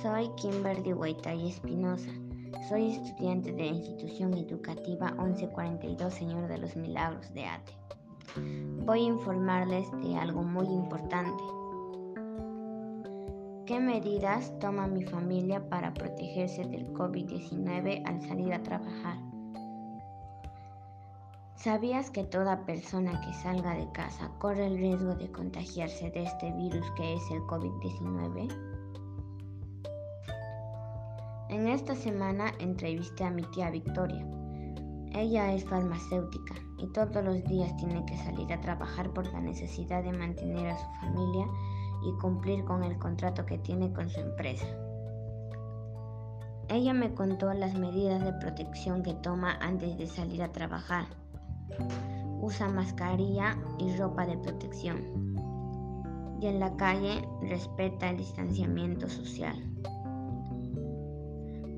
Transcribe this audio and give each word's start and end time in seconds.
Soy 0.00 0.30
Kimberly 0.36 0.94
Huaytay 0.94 1.48
Espinosa. 1.48 2.08
Soy 2.66 2.92
estudiante 2.92 3.52
de 3.52 3.66
la 3.66 3.76
institución 3.76 4.32
educativa 4.32 5.10
1142 5.10 6.14
Señor 6.14 6.48
de 6.48 6.56
los 6.56 6.74
Milagros 6.76 7.30
de 7.34 7.44
ATE. 7.44 7.72
Voy 8.86 9.00
a 9.00 9.08
informarles 9.08 9.86
de 10.02 10.16
algo 10.16 10.42
muy 10.42 10.66
importante. 10.66 11.42
¿Qué 13.66 13.78
medidas 13.78 14.58
toma 14.60 14.86
mi 14.86 15.04
familia 15.04 15.68
para 15.68 15.92
protegerse 15.92 16.64
del 16.64 16.90
COVID-19 16.94 18.02
al 18.06 18.22
salir 18.22 18.54
a 18.54 18.62
trabajar? 18.62 19.18
¿Sabías 21.62 22.10
que 22.10 22.24
toda 22.24 22.64
persona 22.64 23.20
que 23.20 23.34
salga 23.34 23.74
de 23.74 23.92
casa 23.92 24.30
corre 24.38 24.66
el 24.66 24.78
riesgo 24.78 25.14
de 25.14 25.30
contagiarse 25.30 26.10
de 26.10 26.22
este 26.22 26.50
virus 26.52 26.90
que 26.92 27.12
es 27.12 27.22
el 27.30 27.42
COVID-19? 27.42 28.48
En 31.50 31.68
esta 31.68 31.94
semana 31.94 32.54
entrevisté 32.60 33.24
a 33.24 33.30
mi 33.30 33.42
tía 33.50 33.68
Victoria. 33.68 34.26
Ella 35.12 35.52
es 35.52 35.66
farmacéutica 35.66 36.54
y 36.78 36.86
todos 36.94 37.22
los 37.22 37.44
días 37.44 37.76
tiene 37.76 38.06
que 38.06 38.16
salir 38.16 38.50
a 38.54 38.60
trabajar 38.62 39.10
por 39.10 39.30
la 39.30 39.42
necesidad 39.42 40.02
de 40.02 40.14
mantener 40.14 40.66
a 40.66 40.78
su 40.78 40.90
familia 41.02 41.46
y 42.06 42.18
cumplir 42.22 42.64
con 42.64 42.82
el 42.84 42.98
contrato 42.98 43.44
que 43.44 43.58
tiene 43.58 43.92
con 43.92 44.08
su 44.08 44.18
empresa. 44.18 44.64
Ella 46.70 46.94
me 46.94 47.12
contó 47.12 47.52
las 47.52 47.74
medidas 47.74 48.24
de 48.24 48.32
protección 48.32 49.02
que 49.02 49.12
toma 49.12 49.58
antes 49.60 49.98
de 49.98 50.06
salir 50.06 50.42
a 50.42 50.52
trabajar. 50.52 51.04
Usa 52.40 52.68
mascarilla 52.68 53.56
y 53.78 53.94
ropa 53.96 54.26
de 54.26 54.38
protección. 54.38 55.36
Y 56.40 56.46
en 56.46 56.60
la 56.60 56.76
calle 56.76 57.22
respeta 57.42 58.10
el 58.10 58.16
distanciamiento 58.16 59.08
social. 59.08 59.56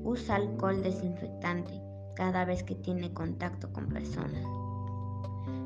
Usa 0.03 0.35
alcohol 0.35 0.81
desinfectante 0.83 1.81
cada 2.15 2.45
vez 2.45 2.63
que 2.63 2.75
tiene 2.75 3.13
contacto 3.13 3.71
con 3.73 3.89
personas. 3.89 4.43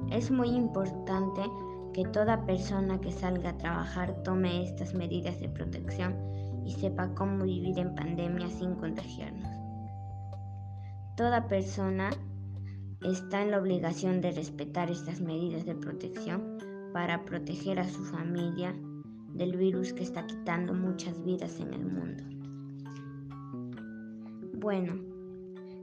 Es 0.09 0.31
muy 0.31 0.49
importante 0.49 1.41
que 1.93 2.05
toda 2.05 2.45
persona 2.45 3.01
que 3.01 3.11
salga 3.11 3.49
a 3.49 3.57
trabajar 3.57 4.23
tome 4.23 4.63
estas 4.63 4.93
medidas 4.93 5.39
de 5.39 5.49
protección 5.49 6.15
y 6.65 6.71
sepa 6.73 7.13
cómo 7.15 7.43
vivir 7.45 7.79
en 7.79 7.95
pandemia 7.95 8.49
sin 8.49 8.75
contagiarnos. 8.75 9.51
Toda 11.15 11.47
persona 11.47 12.11
está 13.01 13.41
en 13.41 13.51
la 13.51 13.59
obligación 13.59 14.21
de 14.21 14.31
respetar 14.31 14.89
estas 14.89 15.21
medidas 15.21 15.65
de 15.65 15.75
protección 15.75 16.57
para 16.93 17.23
proteger 17.25 17.79
a 17.79 17.87
su 17.87 18.03
familia 18.05 18.75
del 19.33 19.55
virus 19.55 19.93
que 19.93 20.03
está 20.03 20.25
quitando 20.25 20.73
muchas 20.73 21.23
vidas 21.23 21.59
en 21.59 21.73
el 21.73 21.85
mundo. 21.85 22.23
Bueno, 24.53 24.95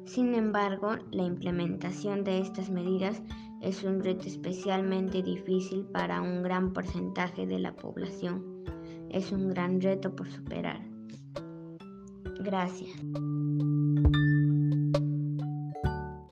sin 0.05 0.35
embargo, 0.35 0.97
la 1.13 1.25
implementación 1.25 2.25
de 2.25 2.41
estas 2.41 2.71
medidas 2.71 3.23
es 3.63 3.83
un 3.85 4.03
reto 4.03 4.27
especialmente 4.27 5.23
difícil 5.23 5.85
para 5.87 6.21
un 6.21 6.43
gran 6.43 6.73
porcentaje 6.73 7.47
de 7.47 7.59
la 7.59 7.75
población. 7.75 8.45
Es 9.11 9.33
un 9.33 9.49
gran 9.49 9.81
reto 9.81 10.15
por 10.15 10.29
superar. 10.29 10.81
Gracias. 12.41 12.91